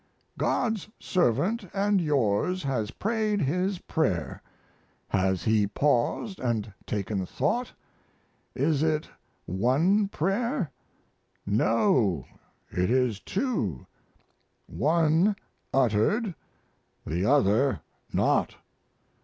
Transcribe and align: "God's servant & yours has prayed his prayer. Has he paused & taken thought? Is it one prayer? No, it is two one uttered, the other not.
"God's 0.39 0.89
servant 0.99 1.63
& 1.75 1.75
yours 2.01 2.63
has 2.63 2.89
prayed 2.89 3.39
his 3.39 3.77
prayer. 3.77 4.41
Has 5.09 5.43
he 5.43 5.67
paused 5.67 6.41
& 6.67 6.85
taken 6.87 7.23
thought? 7.27 7.71
Is 8.55 8.81
it 8.81 9.07
one 9.45 10.07
prayer? 10.07 10.71
No, 11.45 12.25
it 12.71 12.89
is 12.89 13.19
two 13.19 13.85
one 14.65 15.35
uttered, 15.71 16.33
the 17.05 17.23
other 17.23 17.81
not. 18.11 18.55